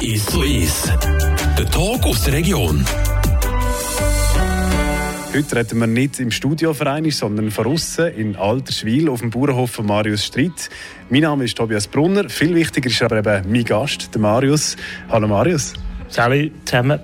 [0.00, 0.90] Ist so ist.
[1.58, 2.82] Der Talk aus der Region.
[5.34, 9.84] Heute reden wir nicht im Studioverein, sondern von außen in Alterswil auf dem Bauernhof von
[9.84, 10.70] Marius Stritt.
[11.10, 12.30] Mein Name ist Tobias Brunner.
[12.30, 14.76] Viel wichtiger ist aber eben mein Gast, der Marius.
[15.10, 15.74] Hallo Marius.
[16.08, 17.00] Salut zusammen.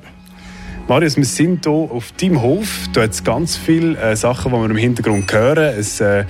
[0.88, 2.86] Marius, wir sind hier auf deinem Hof.
[2.92, 5.74] Da hat es ganz viele äh, Sachen, die wir im Hintergrund hören.
[5.76, 6.24] Es äh,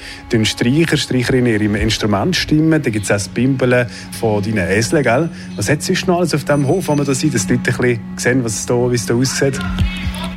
[0.44, 2.82] Streicher, Streicherinnen ihre Instrument stimmen.
[2.82, 3.86] Da gibt es auch das Bimbeln
[4.18, 5.02] von deinen Eseln.
[5.02, 5.28] Gell?
[5.56, 7.52] Was hat es sonst noch alles auf diesem Hof, wo wir da sind, dass die
[7.52, 8.74] Leute sehen, wie es da
[9.14, 9.58] aussieht?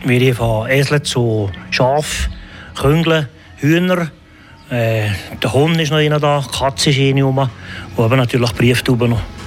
[0.03, 2.27] Wir haben von Eseln zu Schaf,
[2.75, 4.11] Küngeln, Hühner.
[4.69, 5.11] Äh,
[5.41, 7.49] der Hund ist noch da, die Katze ist rum.
[7.95, 9.38] Und natürlich Brieftauben noch.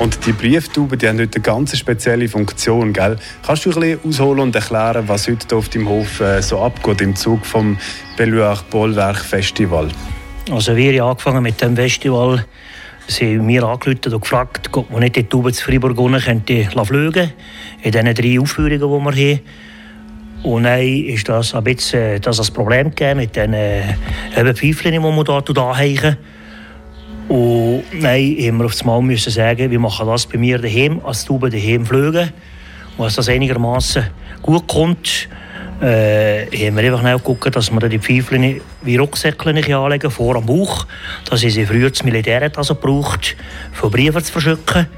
[0.00, 2.94] Und die Brieftauben die haben heute eine ganz spezielle Funktion.
[2.94, 3.16] Gell?
[3.46, 7.02] Kannst du ein bisschen ausholen und erklären, was heute auf dem Hof äh, so abgeht
[7.02, 7.76] im Zug vom
[8.16, 9.88] Belluard Bollwerk Festival?
[10.50, 12.46] Also wir haben angefangen mit dem Festival
[13.08, 17.32] Sie haben mir angerufen und gefragt, ob man nicht die Tauben zu Freiburg könnte fliegen
[17.82, 19.40] in diesen drei Aufführungen, die wir haben.
[20.44, 23.82] Und dann ist das ein bisschen das ein Problem gegeben mit den äh,
[24.34, 26.16] Pfeifeln, die wir hier anhängen.
[27.30, 31.00] Und dann haben wir auf das Mal müssen sagen, wir machen das bei mir daheim,
[31.04, 32.32] als Tauben daheim fliegen.
[32.96, 34.02] Und als das einigermaßen
[34.42, 35.28] gut kommt,
[35.80, 40.88] äh, haben wir einfach geguckt, dass wir die Pfeifen wie Rucksäckchen anlegen, vor am Bauch.
[41.24, 43.36] Das haben sie früher das Militär also gebraucht,
[43.74, 44.88] für Briefe zu verschicken.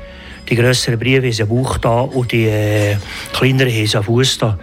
[0.48, 2.96] Die grösseren Briefe haben sie am Bauch da und die äh,
[3.34, 4.58] kleineren haben sie am Fuß da.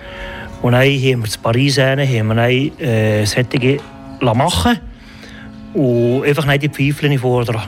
[0.64, 3.78] Und dann haben wir in Paris haben wir dann, äh, solche
[4.22, 4.89] machen
[5.73, 7.62] und einfach nicht die Pfeifen fordern.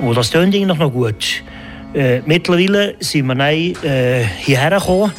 [0.00, 1.42] Und das tönt eigentlich noch gut.
[1.94, 5.12] Äh, mittlerweile sind wir dann, äh, hierher gekommen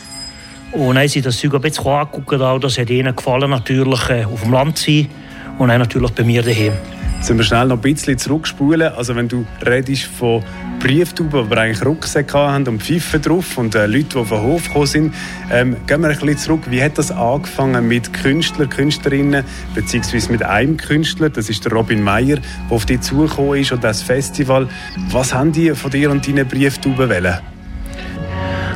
[0.72, 4.44] und dann sind das Zeug ein bisschen angeguckt, das hat ihnen gefallen, natürlich äh, auf
[4.44, 5.10] dem Land zu sein
[5.58, 6.73] und dann natürlich bei mir daheim.
[7.18, 8.94] Jetzt wir schnell noch ein bisschen zurückspulen.
[8.94, 10.44] Also wenn du redest von
[10.88, 14.86] Brieftauben, die eigentlich Rucksäcke haben und Pfeifen drauf und äh, Leute, die vom Hof gekommen
[14.86, 15.14] sind,
[15.52, 16.62] ähm, gehen wir ein bisschen zurück.
[16.70, 19.44] Wie hat das angefangen mit Künstlern, Künstlerinnen,
[19.76, 23.84] beziehungsweise mit einem Künstler, das ist der Robin Meyer, der auf dich zugekommen ist und
[23.84, 24.70] das Festival.
[25.11, 27.36] Was haben die von dir und deinen Brieftauben wollen?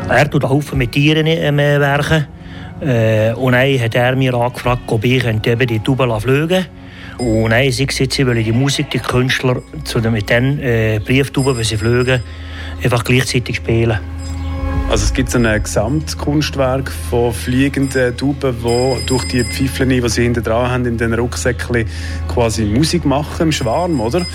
[0.09, 2.27] Er tut Haufen mit Tieren ähm, werken.
[2.81, 6.65] Äh, und dann hat er mir angefragt, ob ich eben die Tauben fliegen
[7.19, 10.99] Und dann sie gesagt, sie wollen die Musik, die Künstler zu den, mit den äh,
[11.03, 12.23] Brieftauben, wenn sie fliegen,
[12.83, 13.99] einfach gleichzeitig spielen.
[14.89, 20.43] Also es gibt ein Gesamtkunstwerk von fliegenden Tauben, die durch die Pfeifen, die sie hinten
[20.43, 21.85] dran haben, in den Rucksäckchen
[22.27, 24.25] quasi Musik machen im Schwarm, oder?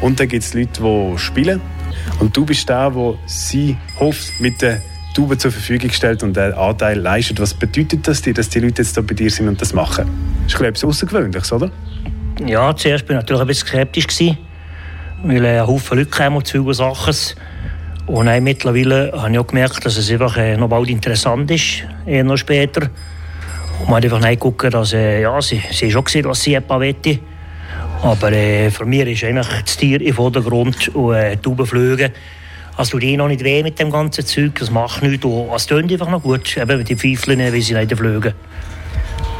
[0.00, 1.60] Und dann gibt es Leute, die spielen.
[2.20, 4.80] Und du bist der, der sie hofft, mit den
[5.20, 7.40] Tauben zur Verfügung stellt und einen Anteil leistet.
[7.40, 10.08] Was bedeutet das dir, dass die Leute jetzt da bei dir sind und das machen?
[10.44, 11.70] Das ist etwas Außergewöhnliches, oder?
[12.46, 14.38] Ja, zuerst war ich natürlich ein bisschen skeptisch, gewesen,
[15.22, 17.14] weil ein Haufen Leute kamen zu Sachen.
[18.06, 22.24] Und mittlerweile habe ich auch gemerkt, dass es einfach äh, noch bald interessant ist, eher
[22.24, 22.88] noch später.
[23.80, 26.80] Und man hat einfach geguckt, dass äh, ja, sie, sie schon gesehen, was sie etwa
[26.80, 27.18] wette.
[28.02, 32.10] Aber äh, für mich ist eigentlich das Tier im Vordergrund und äh, die Tauben fliegen
[32.80, 35.24] also tut eh noch nicht weh mit dem ganzen Zeug, das macht nichts.
[35.24, 38.32] Und es tönt einfach noch gut, eben die Pfeifeln, wie sie nicht fliegen.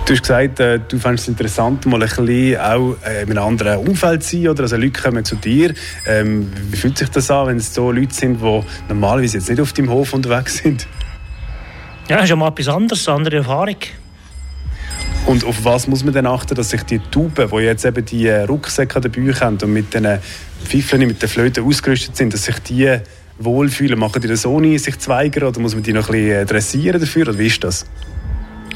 [0.05, 3.45] Du hast gesagt, äh, du fändest es interessant, mal ein bisschen auch äh, in einem
[3.45, 4.49] anderen Umfeld zu sein.
[4.49, 4.65] Oder?
[4.65, 5.73] Also Leute kommen zu dir.
[6.07, 9.61] Ähm, wie fühlt sich das an, wenn es so Leute sind, die normalerweise jetzt nicht
[9.61, 10.87] auf deinem Hof unterwegs sind?
[12.09, 13.77] Ja, das ist ja mal etwas anderes, eine andere Erfahrung.
[15.27, 18.27] Und auf was muss man denn achten, dass sich die Tauben, die jetzt eben die
[18.27, 20.19] äh, Rucksäcke dabei haben und mit den
[20.65, 22.99] Pfeifen, mit den Flöten ausgerüstet sind, dass sich die
[23.45, 23.99] wohlfühlen?
[23.99, 26.47] Machen die das ohne sich zu weigern oder muss man die noch ein bisschen äh,
[26.47, 27.29] dressieren dafür?
[27.29, 27.87] Oder wie ist das?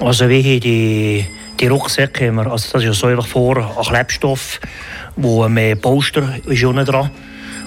[0.01, 1.27] Also wie die,
[1.61, 4.61] die Rucksäcke haben wir, also das ist ja so einfach vor ein Klebstoff,
[5.17, 7.11] wo ein Poster ist unten dran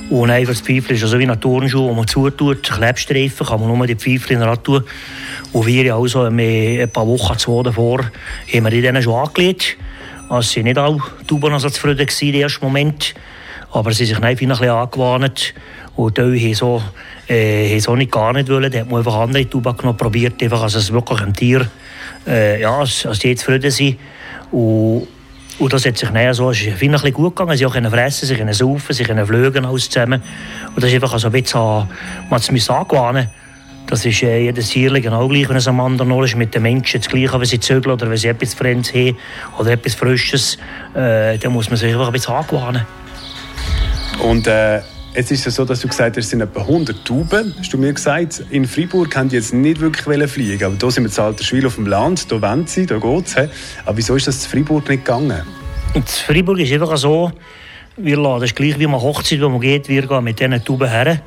[0.09, 3.77] und einfach das Pfeifchen ist also wie ein Turnschuh, wo man zutut, Klebstreifen kann man
[3.77, 4.83] nur die Pfeifchen ran tun.
[5.51, 7.99] Und wir also ein paar Wochen, zwei davor,
[8.53, 9.75] haben wir die dann schon angelegt.
[10.29, 13.15] Also sind nicht alle Tauben zufrieden gewesen, im ersten Moment.
[13.71, 15.53] Aber sie haben sich einfach ein bisschen angewandt.
[15.97, 16.81] Und die haben so,
[17.27, 18.71] äh, so nicht gar nicht wollen.
[18.71, 21.69] Da hat man einfach andere Tauben genommen, probiert, einfach, als es wirklich ein Tier,
[22.25, 23.97] äh, ja, als, die zufrieden sind.
[24.51, 25.07] Und,
[25.59, 27.57] und das hat sich dann so, ist ein gut gegangen.
[27.57, 30.21] Sie können fressen, sie können saufen, sie können fliegen, alles zusammen.
[30.73, 31.43] Und das ist einfach also man
[32.31, 33.27] hat es angewöhnen
[33.87, 36.35] das ist äh, jedes Tier genau gleich, wenn es am anderen ist.
[36.35, 39.17] Mit den Menschen das Gleiche, wenn sie zügeln oder wenn sie etwas Fremdes haben
[39.57, 40.57] oder etwas Frisches.
[40.93, 42.85] Äh, dann muss man sich einfach ein bisschen angewöhnen.
[44.19, 44.81] Und äh,
[45.19, 47.51] es ist ja so, dass du gesagt hast, es sind etwa 100 Tauben.
[47.57, 51.05] Hast du mir gesagt, in Freiburg haben die jetzt nicht wirklich fliegen Aber hier sind
[51.05, 53.35] wir zu Alterswil auf dem Land, da wollen sie, da geht es.
[53.35, 55.41] Aber wieso ist das in Freiburg nicht gegangen?
[55.95, 57.31] In Freiburg ist einfach so,
[57.97, 60.87] wir laden es gleich wie man Hochzeit, wo man geht, wir gehen mit diesen Tuben
[60.87, 61.19] her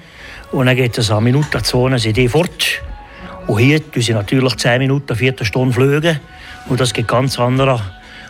[0.52, 2.82] und dann geht es eine Minute, zwei, sind die fort.
[3.48, 6.20] Und hier tun sie natürlich 10 Minuten, 4 Stunden fliegen
[6.68, 7.80] und das gibt ganz andere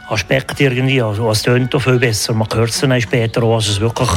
[0.09, 1.03] Aspekte irgendwie.
[1.03, 2.33] Also es tönt auch viel besser.
[2.33, 4.09] Man hört es dann später auch, also es wirklich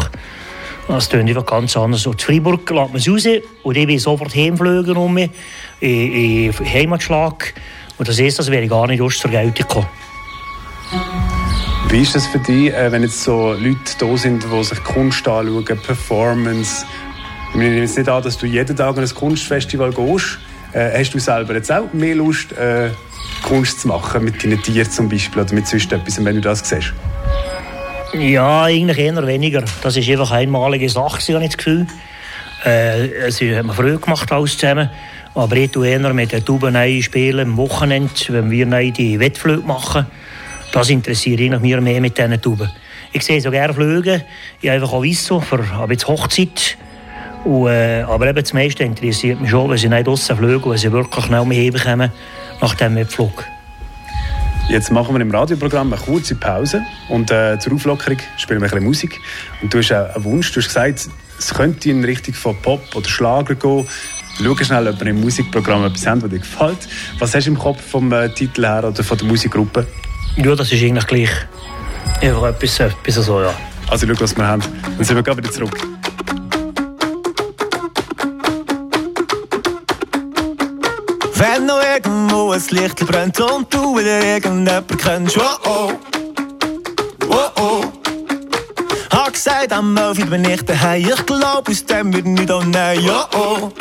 [0.88, 2.06] das tönt einfach ganz anders.
[2.06, 5.30] Und Freiburg lässt man es raus und ich bin sofort heimfliegen um mich,
[5.80, 7.54] in, in Heimatschlag.
[7.98, 9.88] Und das ist, das wäre gar nicht aus zur Geltung gekommen.
[11.90, 15.28] Wie ist das für dich, äh, wenn jetzt so Leute da sind, die sich Kunst
[15.28, 16.86] anschauen, Performance?
[17.52, 20.40] Ich nehme jetzt nicht an, dass du jeden Tag an ein Kunstfestival gehst.
[20.74, 22.90] Äh, hast du selber jetzt auch mehr Lust, äh,
[23.44, 26.68] Kunst zu machen, mit deinen Tieren zum Beispiel oder mit sonst etwas, wenn du das
[26.68, 26.94] siehst?
[28.14, 29.64] Ja, eigentlich eher weniger.
[29.82, 31.88] Das ist einfach eine einmalige Sache, habe ich das Gefühl.
[32.64, 34.90] Äh, es hat man früher gemacht, alles zusammen.
[35.34, 40.06] Aber ich tue eher mit den Tuben spielen am Wochenende, wenn wir die Wettflüge machen.
[40.72, 42.70] Das interessiert mich mir mehr mit diesen Tuben.
[43.12, 44.24] Ich sehe so gerne Flüge.
[44.62, 46.78] Ich habe einfach auch Wisso für jetzt Hochzeit.
[47.44, 50.78] Und, äh, aber eben das meiste interessiert mich schon, wenn sie nicht draussen fliegen, wenn
[50.78, 52.12] sie wirklich schnell mehr bekommen
[52.62, 53.53] nach diesem Wettflug.
[54.70, 58.72] Jetzt machen wir im Radioprogramm eine kurze Pause und äh, zur Auflockerung spielen wir ein
[58.72, 59.20] bisschen Musik.
[59.62, 62.82] Und du hast auch einen Wunsch, du hast gesagt, es könnte in Richtung von Pop
[62.96, 63.88] oder Schlager gehen.
[64.42, 66.88] Schau schnell, ob wir im Musikprogramm etwas haben, das dir gefällt.
[67.20, 69.86] Was hast du im Kopf vom äh, Titel her oder von der Musikgruppe?
[70.38, 71.32] Ja, das ist eigentlich gleich.
[72.22, 73.54] Einfach etwas, etwas so, ja.
[73.90, 74.64] Also schau, was wir haben.
[74.98, 75.93] Dann sind wir gleich wieder zurück.
[82.54, 85.92] Ein Licht brennt und du wieder irgendjemanden kennst, oh oh,
[87.30, 87.84] oh oh.
[89.12, 93.00] Hab gesagt, am Melvin bin ich daheim, ich glaub, aus dem wird nicht oh nein,
[93.10, 93.72] oh oh,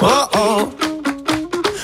[0.00, 0.68] oh oh.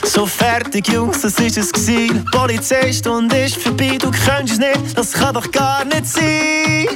[0.05, 2.25] So fertig, Jungs, das ist es gewesen.
[2.33, 6.89] Polizeistunde ist vorbei, du kennst es nicht, das kann doch gar nicht sein.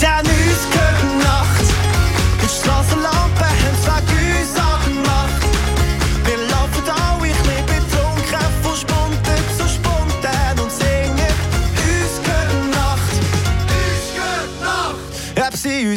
[0.00, 0.43] Denn uns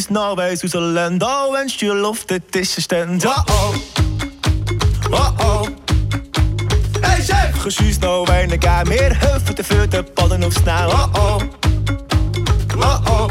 [0.07, 3.19] uns noch weiss rauslassen, auch wenn die Luft dort ist, stehen.
[3.25, 3.73] Oh oh,
[5.11, 5.67] oh oh.
[7.01, 8.89] Hey Chef, kannst du uns noch einen geben?
[8.89, 10.89] Wir helfen dafür, den Ballen aufs Snell.
[10.89, 11.41] Oh oh,
[12.77, 13.29] oh oh.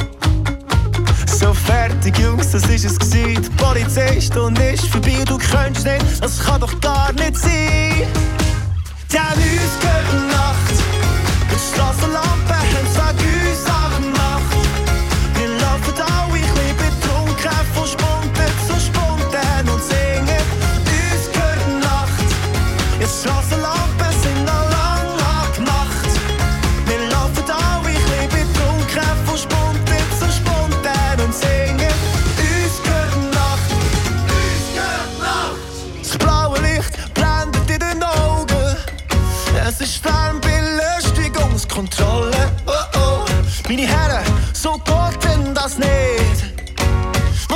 [1.27, 3.43] So fertig, Jungs, das ist es gewesen.
[3.43, 8.07] Die Polizeistunde ist vorbei, du könntest nicht, das kann doch gar nicht sein.
[9.13, 10.46] Denn uns gehört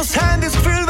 [0.00, 0.89] Was haben das Gefühl,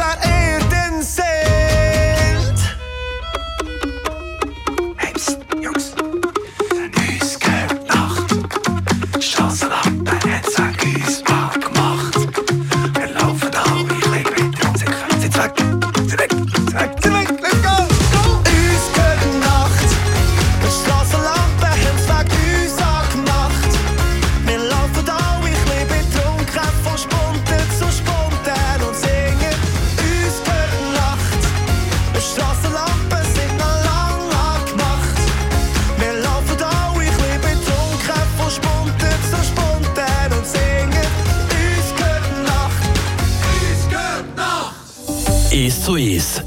[45.91, 46.41] zu ist.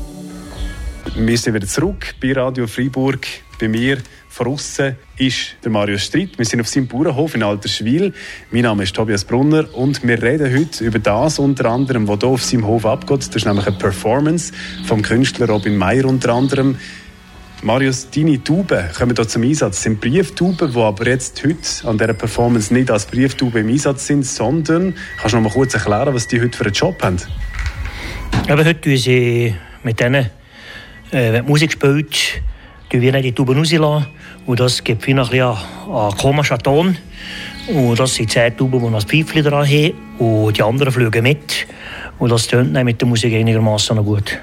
[1.17, 3.27] Wir sind wieder zurück bei Radio Freiburg.
[3.61, 3.99] Bei mir
[4.35, 6.39] draussen ist der Mario Streit.
[6.39, 8.15] Wir sind auf seinem Bauernhof in Alterswil.
[8.51, 12.29] Mein Name ist Tobias Brunner und wir reden heute über das unter anderem, was hier
[12.31, 13.19] auf seinem Hof abgeht.
[13.19, 14.55] Das ist nämlich eine Performance
[14.87, 16.79] vom Künstler Robin Meyer unter anderem.
[17.63, 19.75] Marius, deine Tauben kommen hier zum Einsatz.
[19.77, 24.07] Das sind Brieftauben, die aber jetzt heute an dieser Performance nicht als Brieftauben im Einsatz
[24.07, 27.19] sind, sondern, kannst du noch mal kurz erklären, was die heute für einen Job haben?
[28.49, 30.31] Aber heute tun sie mit denen,
[31.11, 32.43] äh, wenn die Musik spielt,
[32.91, 34.07] tun wir die Tauben rauslassen.
[34.47, 36.97] Und das gibt wie ein einen komischen Ton.
[37.69, 39.93] Und das sind zehn Tauben, die noch ein Pfeifchen dran haben.
[40.19, 41.67] Und die anderen fliegen mit.
[42.19, 44.39] Und das tönt mit der Musik einigermaßen noch gut.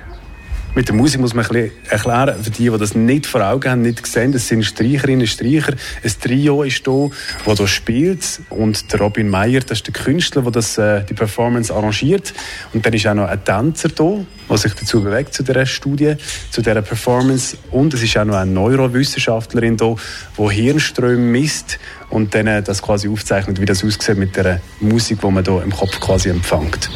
[0.73, 3.69] Mit der Musik muss man ein bisschen erklären, für die, die das nicht vor Augen
[3.69, 5.73] haben, nicht gesehen, das sind Streicherinnen und Streicher.
[6.01, 7.09] Ein Trio ist da,
[7.45, 8.41] das hier spielt.
[8.49, 12.33] Und der Robin Meyer, das ist der Künstler, der das, äh, die Performance arrangiert.
[12.73, 16.15] Und dann ist auch noch ein Tänzer da, der sich dazu bewegt, zu dieser Studie,
[16.51, 17.57] zu dieser Performance.
[17.71, 19.95] Und es ist auch noch eine Neurowissenschaftlerin da,
[20.37, 25.19] die Hirnströme misst und dann äh, das quasi aufzeichnet, wie das aussieht mit der Musik,
[25.19, 26.89] die man hier im Kopf quasi empfängt.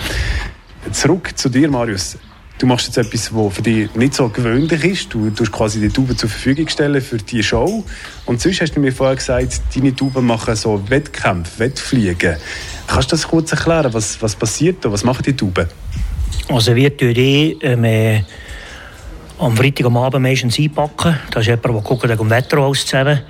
[0.93, 2.17] Zurück zu dir, Marius.
[2.57, 5.13] Du machst jetzt etwas, was für dich nicht so gewöhnlich ist.
[5.13, 7.83] Du tust quasi die Tauben zur Verfügung stellen für die Show.
[8.25, 12.37] Und sonst hast du mir vorher gesagt, deine Tauben machen so Wettkämpfe, Wettfliegen.
[12.87, 13.93] Kannst du das kurz erklären?
[13.93, 14.91] Was, was passiert da?
[14.91, 15.67] Was machen die Tauben?
[16.47, 18.23] Also wir tun die ähm,
[19.37, 21.17] am Freitag am Abend meistens einpacken.
[21.31, 23.21] Da ist jemand, der guckt wegen dem Wetter zusammen.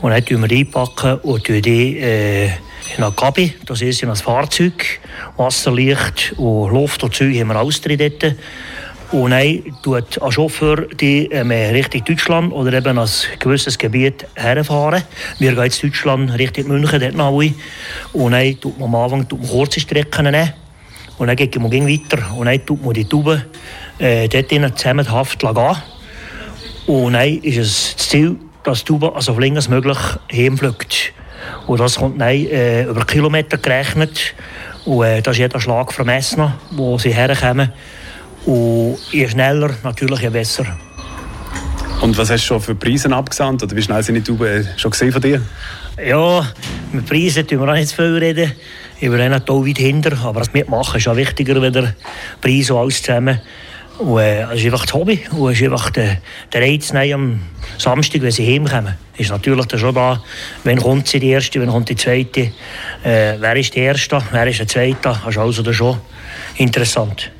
[0.00, 2.50] Und dann tun wir die einpacken und die äh,
[2.96, 3.54] in eine Gabi.
[3.66, 5.00] Das ist in ein Fahrzeug.
[5.36, 8.34] Wasserlicht und Luft und Zeug haben wir alles drin dort.
[9.12, 13.08] Und dann tut ein Chauffeur die ähm, Richtung Deutschland oder eben ein
[13.40, 15.02] gewisses Gebiet herfahren.
[15.38, 17.30] Wir gehen jetzt Deutschland Richtung München, dort nach
[18.12, 20.26] Und dann tut man am Anfang tut man kurze Strecken.
[21.18, 22.36] Und dann geht man weiter.
[22.36, 23.44] Und dann tut man die Tauben
[23.98, 25.76] äh, dort zusammenhaft gehen.
[26.86, 29.98] Und dann ist es das Ziel, dass die Taube also so als möglich
[30.32, 31.12] heimfliegt.
[31.66, 34.34] Und das kommt dann, äh, über Kilometer gerechnet.
[34.84, 37.72] Und äh, das ist jeder Schlag vermessen, wo sie herkommen.
[38.46, 40.66] Und je schneller, natürlich, je besser.
[42.00, 43.62] Und was hast du schon für Preise abgesandt?
[43.62, 45.42] Oder wie schnell sind die Tauben schon gesehen von dir?
[46.02, 46.46] Ja,
[46.92, 48.52] mit Preisen tun wir auch nicht zu viel reden.
[48.98, 50.16] Ich bin auch weit hinter.
[50.24, 51.94] Aber das Mitmachen ist auch wichtiger, wenn der
[52.40, 53.40] Preis und alles zusammen.
[54.00, 55.20] Und, äh, es ist einfach das Hobby.
[55.30, 56.18] Und ist einfach der,
[56.52, 57.40] der Reiz am
[57.76, 58.94] Samstag, wenn sie heimkommen.
[59.16, 60.22] Ist natürlich dann schon da,
[60.64, 62.52] wenn kommt sie die Erste, wenn kommt die Zweite.
[63.04, 64.96] Äh, wer ist der Erste, wer ist der Zweite.
[65.02, 65.98] Das ist also dann schon
[66.56, 67.30] interessant.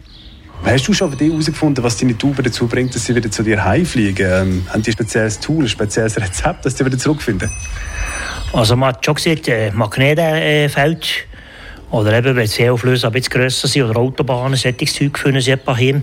[0.63, 3.43] Hast du schon für dich herausgefunden, was deine Tauben dazu bringt, dass sie wieder zu
[3.43, 4.27] dir heimfliegen?
[4.31, 7.51] Ähm, haben die ein spezielles Tool, ein spezielles Rezept, dass sie wieder zurückfinden?
[8.53, 13.33] Also man hat schon gesagt, äh, Magnetfeld äh, oder eben, wenn die Seeauflöse ein bisschen
[13.33, 16.03] grösser sind oder Autobahnen, solches Zeug finden sie etwa heim.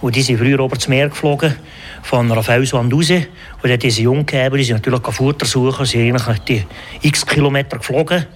[0.00, 1.54] Und die sind früher ober das Meer geflogen,
[2.02, 3.10] von einer Felswand raus.
[3.10, 6.64] Und dann diese Jungkäber, die sind natürlich Futter suchen, sie sind eigentlich die
[7.02, 8.26] x Kilometer geflogen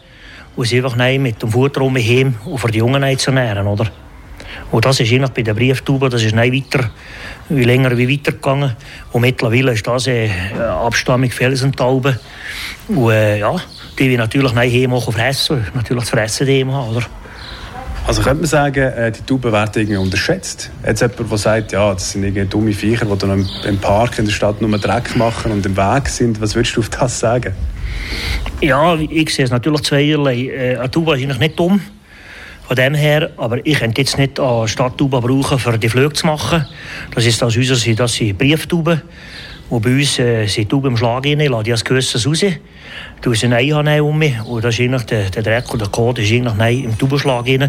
[0.57, 3.91] und sind einfach mit dem Futter um heim, um für die Jungen zu ernähren, oder?
[4.71, 6.91] Und das ist eigentlich bei den Brieftauben, das ist weiter,
[7.49, 8.77] wie länger wie weitergegangen.
[9.13, 10.31] Und mittlerweile ist das eine
[10.61, 12.19] Abstammung Felsentauben.
[12.89, 13.57] Und äh, ja,
[13.99, 17.07] die wir natürlich heim auch fressen, natürlich das Fressen haben, oder?
[18.07, 20.71] Also könnte man sagen, äh, die Tauben werden irgendwie unterschätzt.
[20.87, 24.27] Jetzt jemand, der sagt, ja, das sind irgendwie dumme Viecher, die dann im Park in
[24.27, 26.39] der Stadt nur Dreck machen und im Weg sind.
[26.41, 27.55] Was würdest du auf das sagen?
[28.61, 30.49] Ja, ich sehe es natürlich zweierlei.
[30.49, 31.81] Äh, eine Taube ist nicht dumm.
[32.67, 36.27] Von dem her, aber ich könnte jetzt nicht eine Stadttauben brauchen, um die Flüge zu
[36.27, 36.67] machen.
[37.15, 39.03] Das ist aus unserer Sicht, das sind Brieftauben.
[39.71, 42.45] Und bei uns äh, sind Tauben im Schlag rein, lasse ich als Gewisses raus.
[43.21, 44.35] Du sie Nein um mich.
[44.45, 47.63] Und das ist eigentlich der, der Dreck oder der Code ist eigentlich im Taubenschlag rein.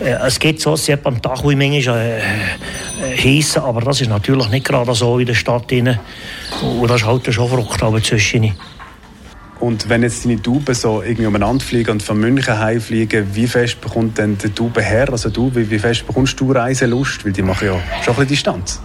[0.00, 4.08] Äh, es gibt so, dass am Tag wie manchmal äh, äh, heissen, aber das ist
[4.08, 5.98] natürlich nicht gerade so in der Stadt rein.
[6.62, 8.52] Und das ist halt schon verrückt, aber zwischen.
[9.60, 13.80] Und wenn jetzt deine Tauben so irgendwie umeinander fliegen und von München heimfliegen, wie fest
[13.80, 17.24] bekommt denn der Taubenherr, also du, wie, wie fest bekommst du Reiselust?
[17.24, 18.80] Weil die machen ja schon ein bisschen Distanz.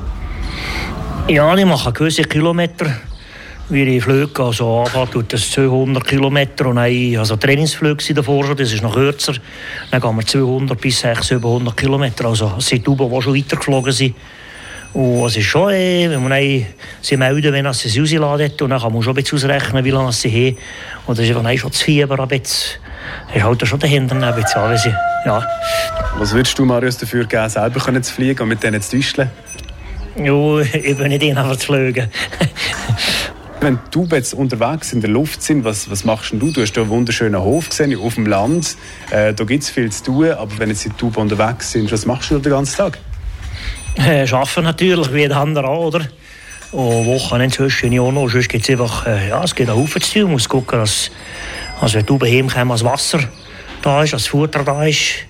[1.30, 2.88] Ja, ich mache gewisse Kilometer.
[3.70, 8.58] Wie ich fliege, also anfangen tut das 200 Kilometer und ein, also Trainingsflüge davor schon,
[8.58, 9.36] das ist noch kürzer.
[9.92, 13.92] Dann gehen wir 200 bis 600, 700 Kilometer, also es sind Tauben, die schon weitergeflogen
[13.92, 14.16] sind.
[14.92, 16.66] Und es ist schon, äh, wenn man dann,
[17.00, 19.92] sie melden, wenn sie sie rausladen, und dann kann man schon ein bisschen ausrechnen, wie
[19.92, 20.58] lange sie haben.
[21.06, 22.82] Und das ist einfach schon das Fieber ein bisschen.
[23.28, 24.96] Das ist halt schon dahinter ein bisschen.
[25.28, 25.46] Ja.
[26.18, 29.30] Was würdest du, Marius, dafür geben, selber zu fliegen und mit denen zu düsteln?
[30.22, 32.10] Ja, ich bin nicht fliegen.
[33.62, 36.52] Wenn du jetzt unterwegs in der Luft sind, was, was machst du?
[36.52, 38.76] Du hast hier einen wunderschönen Hof gesehen, auf dem Land.
[39.12, 42.06] Äh, da gibt es viel zu tun, aber wenn jetzt die Tauben unterwegs sind, was
[42.06, 42.98] machst du den ganzen Tag?
[43.96, 46.06] Äh, arbeiten natürlich, wie jeder andere auch, oder?
[46.72, 48.30] Und Wochenende zwischen auch noch.
[48.30, 50.24] Sonst gibt es einfach, äh, ja, es gibt einen Haufen zu tun.
[50.24, 51.12] Man muss gucken, dass,
[51.80, 53.20] also wenn die Tauben heimkommen, das Wasser
[53.82, 55.29] da ist, das Futter da ist.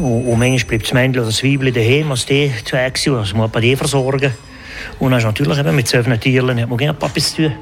[0.00, 3.18] Und, und manchmal bleibt das Männchen oder das Weibchen daheim, als die zu Hause.
[3.18, 4.32] Also muss man die versorgen.
[4.98, 7.52] Und dann ist natürlich eben mit zwölf Tieren hat man gerne etwas zu tun.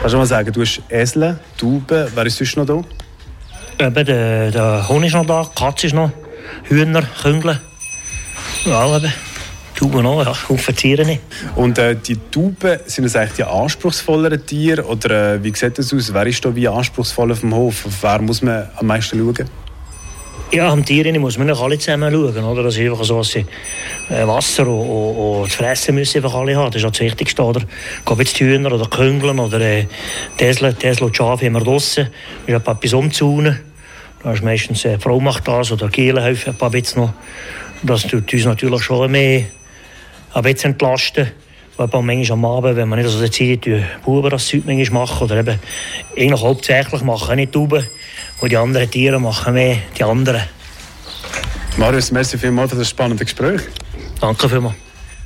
[0.00, 3.86] Kannst du mal sagen, du hast Esel, Tauben, wer ist sonst noch da?
[3.86, 6.10] Eben, der, der Hund ist noch da, die Katze ist noch,
[6.64, 7.60] Hühner, Küngel.
[8.64, 9.12] Ja, eben.
[9.76, 11.22] Tauben auch, ja, Haufen Tiere nicht.
[11.54, 14.84] Und äh, die Tauben, sind das eigentlich die anspruchsvolleren Tiere?
[14.84, 16.12] Oder äh, wie sieht das aus?
[16.12, 17.86] Wer ist da wie anspruchsvoller vom Hof?
[17.86, 19.48] Auf wer muss man am meisten schauen?
[20.50, 22.42] Ja, am Tieren muss man alle zusammen schauen.
[22.42, 22.62] Oder?
[22.62, 23.44] Das ist einfach so, dass sie
[24.08, 26.72] äh, Wasser und, und, und Fressen müssen einfach alle haben.
[26.72, 27.42] Das ist das Wichtigste.
[27.42, 27.60] Oder?
[27.60, 29.84] Gehen jetzt die Hühner oder Küngeln oder äh,
[30.38, 32.08] Tesla, Tesla und Schafe immer draussen.
[32.46, 33.60] Wir haben etwas umzuhaunen.
[34.22, 37.12] Da ist meistens äh, Frau macht das oder Giele helfen ein paar bisschen noch.
[37.82, 39.44] Das tut uns natürlich schon mehr
[40.32, 41.30] ein bisschen entlasten.
[41.78, 45.24] Weil manchmal am Abend, wenn man nicht so Zeit die Buben das Zeug manchmal machen
[45.24, 45.58] oder eben
[46.16, 47.86] eigentlich hauptsächlich machen, nicht die Buben.
[48.40, 50.42] Und die anderen Tiere machen mehr die anderen.
[51.76, 53.60] Marius, merci vielmals für das spannende Gespräch.
[54.20, 54.74] Danke vielmals.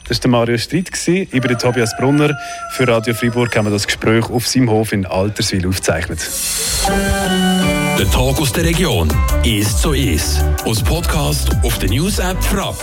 [0.06, 0.90] Das war der Marius Streit.
[1.08, 2.36] Ich bin Tobias Brunner.
[2.72, 6.20] Für Radio Freiburg haben wir das Gespräch auf seinem Hof in Alterswil aufgezeichnet.
[7.98, 9.08] Der Tag aus der Region
[9.42, 10.44] ist so ist.
[10.66, 12.76] Aus Podcast auf der News App Frapp.